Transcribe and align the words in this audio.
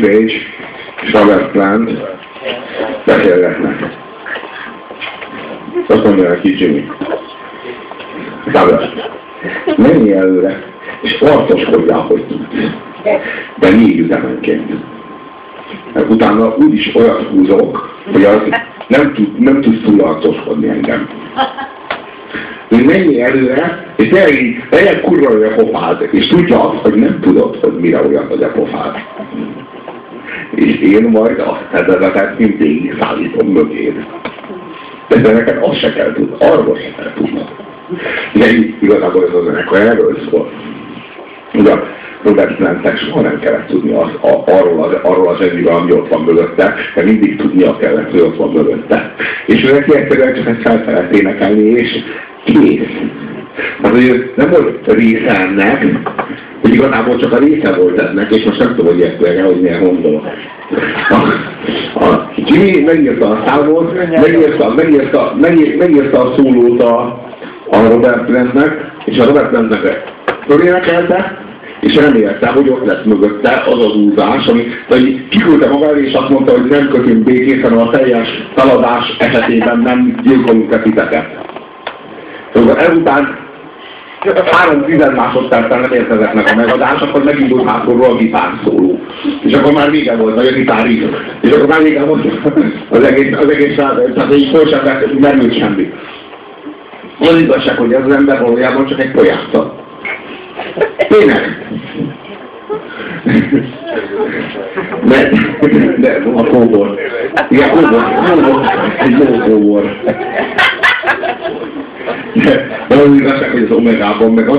Page 0.00 0.18
és 0.18 1.12
Robert 1.12 1.50
Plant 1.50 1.90
beszélgetnek. 3.06 4.00
Azt 5.86 6.04
mondja 6.04 6.28
neki 6.28 6.58
Jimmy. 6.58 6.90
Robert, 8.44 9.10
menj 9.76 10.12
előre, 10.12 10.62
és 11.02 11.20
arcoskodjál, 11.20 12.00
hogy 12.00 12.24
tudsz. 12.26 12.70
De 13.58 13.70
négy 13.70 13.98
üzemenként. 13.98 14.72
Mert 15.92 16.10
utána 16.10 16.56
úgyis 16.56 16.94
olyat 16.94 17.22
húzok, 17.22 17.98
hogy 18.12 18.24
az 18.24 18.40
nem, 18.86 19.12
tud, 19.12 19.38
nem 19.38 19.60
tudsz 19.60 19.82
túl 19.84 20.00
arcoskodni 20.00 20.68
engem. 20.68 21.08
Hogy 22.68 22.84
menjél 22.84 23.24
előre, 23.24 23.94
és 23.96 24.10
legyen 24.70 25.00
kurva 25.00 25.30
olyan 25.30 25.54
pofád, 25.56 26.08
és 26.10 26.26
tudja 26.26 26.70
azt, 26.70 26.82
hogy 26.82 26.94
nem 26.94 27.20
tudod, 27.20 27.58
hogy 27.60 27.72
mire 27.72 28.02
olyan 28.06 28.26
az 28.30 28.40
a 28.40 28.46
pofád. 28.46 28.96
És 30.54 30.76
én 30.76 31.08
majd 31.08 31.38
azt 31.38 31.68
tervezetet 31.70 32.38
mindig 32.38 32.96
szállítom 33.00 33.48
mögéd. 33.48 34.06
De 35.08 35.32
neked 35.32 35.58
azt 35.60 35.78
se 35.78 35.92
kell 35.92 36.12
tudni, 36.12 36.36
arról 36.38 36.76
se 36.76 36.94
kell 36.96 37.12
tudnod. 37.14 37.48
De 38.32 38.46
igazából 38.80 39.24
ez 39.28 39.34
az 39.34 39.44
zenekar 39.44 39.78
erről 39.78 40.18
szól. 40.30 40.52
Ugye 41.54 41.74
Robert 42.22 42.56
Plantnek 42.56 42.98
soha 42.98 43.20
nem 43.20 43.38
kellett 43.38 43.66
tudni 43.66 43.92
az, 43.92 44.10
a, 44.20 44.42
arról, 44.46 44.82
az, 44.82 44.94
arról 45.02 45.28
az 45.28 45.38
zseniről, 45.38 45.72
ami 45.72 45.92
ott 45.92 46.08
van 46.08 46.22
mögötte, 46.22 46.74
de 46.94 47.02
mindig 47.02 47.36
tudnia 47.36 47.76
kellett, 47.76 48.10
hogy 48.10 48.20
ott 48.20 48.36
van 48.36 48.52
mögötte. 48.52 49.14
És 49.46 49.64
ő 49.64 49.72
neki 49.72 49.96
egyszerűen 49.96 50.34
csak 50.34 50.46
egy 50.46 50.62
felfelett 50.62 51.14
énekelni, 51.16 51.62
és 51.62 51.90
kész. 52.44 53.00
Hát, 53.82 53.92
hogy 53.92 54.32
nem 54.36 54.50
volt 54.50 54.92
része 54.92 55.40
ennek, 55.40 55.86
hogy 56.60 56.74
igazából 56.74 57.16
csak 57.16 57.32
a 57.32 57.38
része 57.38 57.72
volt 57.72 58.00
ennek, 58.00 58.30
és 58.30 58.44
most 58.44 58.58
nem 58.58 58.74
tudom, 58.74 58.86
hogy 58.86 59.02
értően, 59.02 59.44
hogy 59.44 59.60
milyen 59.60 59.80
mondom. 59.82 60.26
A, 61.08 62.04
a 62.04 62.30
Jimmy 62.36 62.80
megírta 62.80 63.30
a 63.30 63.42
számot, 63.46 63.94
megírta, 63.94 64.74
megírta, 64.74 65.36
megírta, 65.40 65.78
megírta 65.78 66.20
a 66.20 66.34
szólót 66.36 66.82
a, 66.82 66.98
a 67.70 67.88
Robert 67.88 68.24
Plantnek, 68.24 68.92
és 69.04 69.18
a 69.18 69.24
Robert 69.24 69.48
Plantnek 69.48 70.02
fölénekelte, 70.46 71.40
és 71.80 71.94
remélte, 71.94 72.46
hogy 72.46 72.68
ott 72.68 72.86
lesz 72.86 73.04
mögötte 73.04 73.62
az 73.66 73.84
az 73.84 73.96
úzás, 73.96 74.46
ami 74.46 74.62
hogy 74.88 75.28
kiküldte 75.28 75.68
maga 75.68 76.00
és 76.00 76.12
azt 76.12 76.28
mondta, 76.28 76.52
hogy 76.52 76.70
nem 76.70 76.88
kötünk 76.88 77.24
békét, 77.24 77.62
hanem 77.62 77.78
a 77.78 77.90
teljes 77.90 78.28
feladás 78.54 79.16
esetében 79.18 79.78
nem 79.78 80.20
gyilkolunk 80.22 80.72
e 80.72 80.78
titeket. 80.78 81.26
Szóval 82.54 82.76
ezután 82.76 83.41
három 84.50 84.84
tized 84.84 85.14
másodperccel 85.14 85.80
nem 85.80 85.92
érkezett 85.92 86.34
meg 86.34 86.46
a 86.52 86.54
megadás, 86.56 87.00
akkor 87.00 87.24
megindult 87.24 87.68
hátulról 87.68 88.10
a 88.10 88.16
gitár 88.16 88.50
szóló. 88.64 89.00
És 89.42 89.52
akkor 89.52 89.72
már 89.72 89.90
vége 89.90 90.16
volt, 90.16 90.34
vagy 90.34 90.46
a 90.46 90.52
gitár 90.52 90.86
is. 90.86 91.02
És 91.40 91.50
akkor 91.50 91.66
már 91.66 91.82
vége 91.82 92.04
volt 92.04 92.24
az 92.90 93.04
egész, 93.04 93.36
az 93.36 93.50
egész 93.50 93.76
tehát 93.76 94.34
így 94.34 94.50
föl 94.54 94.68
sem 94.68 94.84
vett, 94.84 95.18
nem 95.18 95.50
semmi. 95.50 95.92
Az 97.20 97.40
igazság, 97.40 97.76
hogy 97.76 97.92
ez 97.92 98.04
az 98.06 98.14
ember 98.14 98.40
valójában 98.40 98.86
csak 98.86 99.00
egy 99.00 99.10
pojáta. 99.10 99.74
Tényleg. 101.08 101.66
De, 105.04 105.30
de 105.98 106.22
a 106.34 106.44
kóbor. 106.44 106.98
Igen, 107.48 107.70
kóbor. 107.70 108.02
Kóbor. 108.24 108.64
Egy 108.98 109.18
jó 109.18 109.38
kóbor. 109.38 110.00
De 112.34 112.94
az 112.94 113.14
igazság, 113.14 113.50
hogy 113.50 113.62
az 113.62 113.76
Omegában 113.76 114.32
meg 114.32 114.48
az 114.48 114.58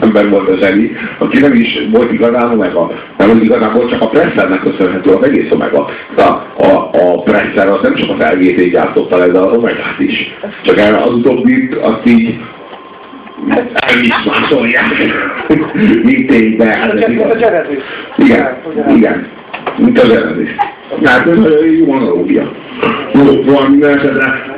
ember 0.00 0.28
volt 0.28 0.48
a 0.48 0.56
zseni, 0.56 0.90
aki 1.18 1.38
nem 1.38 1.54
is 1.54 1.78
volt 1.92 2.12
igazán 2.12 2.50
Omega, 2.50 2.92
hanem 3.16 3.36
az 3.36 3.42
igazából 3.42 3.88
csak 3.88 4.00
a 4.00 4.08
Pressernek 4.08 4.60
köszönhető 4.60 5.10
az 5.10 5.24
egész 5.24 5.50
Omega. 5.50 5.90
De 6.14 6.22
a, 6.22 6.46
a, 6.56 6.90
a 6.92 7.22
Presser 7.22 7.68
az 7.68 7.82
nem 7.82 7.94
csak 7.94 8.10
az 8.10 8.26
LGT 8.32 8.70
gyártotta 8.70 9.16
le, 9.16 9.26
de 9.26 9.38
az 9.38 9.56
Omegát 9.56 9.98
is. 9.98 10.34
Csak 10.62 10.78
erre 10.78 10.96
az 10.96 11.12
utóbbi 11.12 11.68
azt 11.80 12.06
így 12.06 12.38
el 13.74 13.98
is 14.02 14.24
másolják. 14.24 14.84
Mint 16.02 16.26
tényleg. 16.26 16.74
Hát, 16.74 17.08
Igen, 18.16 18.56
igen. 18.96 19.26
Mint 19.76 19.98
a 19.98 20.06
zseredés. 20.06 20.56
Hát 21.04 21.26
ez 21.26 21.38
jó 21.78 21.92
analógia. 21.92 22.52
Valami 23.44 23.82
esetre 23.82 24.56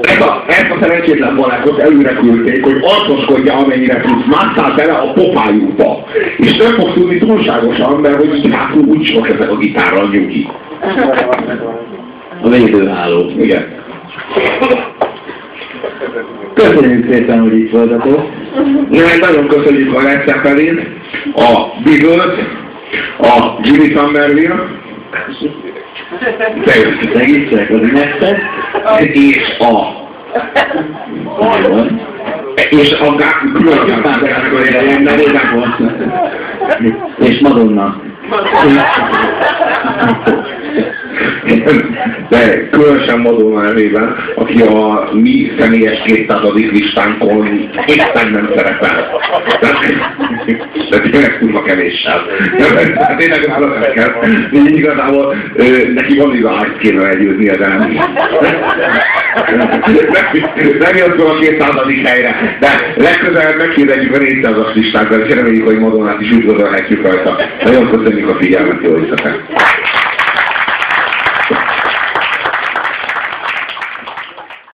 ezt 0.00 0.20
a, 0.20 0.44
ezt 0.46 0.70
a 0.70 0.76
szerencsétlen 0.80 1.36
barátot 1.36 1.78
előre 1.78 2.12
küldték, 2.12 2.64
hogy 2.64 2.82
arcoskodja 2.82 3.54
amennyire 3.54 4.00
tudsz, 4.00 4.26
másszál 4.26 4.74
bele 4.76 4.92
a 4.92 5.12
pofájukba. 5.12 6.04
És 6.36 6.56
nem 6.56 6.72
fog 6.72 6.92
tudni 6.92 7.18
túlságosan, 7.18 8.00
mert 8.00 8.16
hogy 8.16 8.34
így 8.34 8.54
hátul 8.54 8.84
úgy 8.84 9.06
sok 9.06 9.28
ezek 9.28 9.50
a 9.50 9.56
gitárral 9.56 10.08
nyugi. 10.12 10.48
A 12.42 12.48
védőháló. 12.48 13.30
Igen. 13.38 13.66
Köszönjük 16.54 17.12
szépen, 17.12 17.40
hogy 17.40 17.58
itt 17.58 17.70
voltatok. 17.70 18.30
Nagyon 19.20 19.46
köszönjük 19.46 19.94
a 19.94 20.02
Led 20.02 20.26
Zeppelin, 20.26 20.80
a 21.34 21.80
Beatles, 21.84 22.34
a 23.18 23.58
Jimmy 23.62 23.90
Somerville, 23.94 24.56
Segítsek 27.12 27.70
az 27.70 27.80
ünnepet. 27.80 28.40
és 29.10 29.56
a 29.58 30.06
és 32.70 32.92
a 33.00 33.14
És 37.18 37.40
Madonna. 37.40 38.00
de 42.28 42.68
különösen 42.68 43.18
Madonna 43.18 43.62
nevében, 43.62 44.16
aki 44.34 44.62
a 44.62 45.08
mi 45.12 45.52
személyes 45.58 46.02
200. 46.04 46.40
listánkon 46.52 47.46
éppen 47.86 48.30
nem 48.30 48.50
szerepel. 48.54 49.20
De, 51.10 51.14
de 51.14 51.18
tényleg 51.18 51.38
kurva 51.38 51.62
kevéssel. 51.62 52.26
De 52.56 53.14
tényleg 53.18 53.46
nála 53.46 53.66
nem 53.66 53.92
kell. 53.92 54.12
Igazából 54.66 55.34
neki 55.94 56.18
van 56.18 56.34
iványt 56.34 56.78
kéne 56.78 57.02
legyőzni 57.02 57.46
de 57.46 57.68
nem. 57.68 57.78
Nem 60.78 60.96
jött 60.96 61.16
fel 61.16 61.28
a 61.28 61.38
200. 61.38 61.70
helyre, 62.04 62.56
de 62.60 62.68
legközelebb 62.96 63.56
megkérdezjük 63.56 64.14
a 64.14 64.18
400-as 64.18 64.74
listánkra, 64.74 65.26
és 65.26 65.34
reméljük, 65.34 65.66
hogy 65.66 65.78
Madonnát 65.78 66.20
is 66.20 66.32
úgy 66.32 66.44
gondolhatjuk 66.44 67.02
rajta. 67.02 67.40
Nagyon 67.64 67.90
köszönjük 67.90 68.28
a 68.28 68.36
figyelmet, 68.40 68.82
jó 68.82 68.98
éjszakát! 68.98 69.40